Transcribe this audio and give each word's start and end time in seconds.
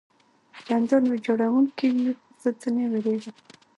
چندان 0.67 1.03
ویجاړوونکي 1.11 1.87
وي، 1.95 2.11
خو 2.21 2.29
زه 2.41 2.49
ځنې 2.61 2.85
وېرېږم. 2.91 3.35